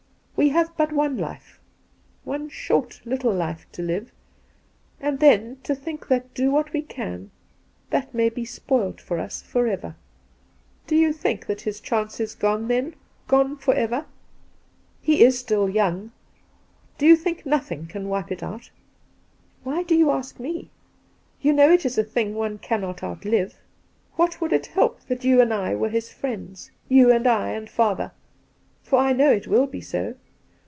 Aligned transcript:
We 0.37 0.49
have 0.49 0.75
but 0.75 0.91
one 0.91 1.19
life— 1.19 1.59
one 2.23 2.49
short 2.49 2.99
little 3.05 3.31
life, 3.31 3.67
to 3.73 3.83
live, 3.83 4.11
and 4.99 5.19
then, 5.19 5.59
to 5.61 5.75
think 5.75 6.07
that, 6.07 6.33
do 6.33 6.49
what 6.49 6.73
we 6.73 6.81
can, 6.81 7.29
that 7.91 8.11
may 8.15 8.27
be 8.27 8.43
spoiled 8.43 8.99
for 8.99 9.19
us 9.19 9.43
for 9.43 9.67
ever 9.67 9.95
!''Do 10.87 10.95
you 10.95 11.13
think 11.13 11.45
that 11.45 11.61
his 11.61 11.79
chance 11.79 12.19
is 12.19 12.33
gone, 12.33 12.69
then— 12.69 12.95
gone 13.27 13.55
for 13.55 13.75
ever? 13.75 14.07
He 14.99 15.21
is 15.23 15.37
still 15.37 15.69
young. 15.69 16.11
Do 16.97 17.05
you 17.05 17.15
think 17.15 17.45
nothing 17.45 17.85
can 17.85 18.09
wipe 18.09 18.31
it 18.31 18.41
out 18.41 18.63
V' 18.63 18.69
Why 19.63 19.83
do 19.83 19.93
you 19.93 20.09
ask 20.09 20.39
me 20.39 20.55
1 21.43 21.43
You 21.43 21.53
know 21.53 21.71
it 21.71 21.85
is 21.85 21.99
a 21.99 22.03
thing 22.03 22.33
one 22.33 22.57
cannot 22.57 23.03
outlive. 23.03 23.59
What 24.15 24.41
would 24.41 24.53
it 24.53 24.65
help 24.65 25.01
that 25.01 25.23
you 25.23 25.39
and 25.39 25.53
I 25.53 25.75
were 25.75 25.89
his 25.89 26.11
friends— 26.11 26.71
^you 26.89 27.15
and 27.15 27.27
I 27.27 27.49
and 27.49 27.69
father?— 27.69 28.11
for 28.81 28.97
I 28.97 29.13
know 29.13 29.31
it 29.31 29.45
will 29.45 29.67
be 29.67 29.81
so. 29.81 30.15